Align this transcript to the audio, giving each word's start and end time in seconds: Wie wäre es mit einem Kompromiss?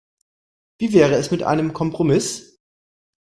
Wie 0.79 0.93
wäre 0.93 1.13
es 1.13 1.29
mit 1.29 1.43
einem 1.43 1.73
Kompromiss? 1.73 2.57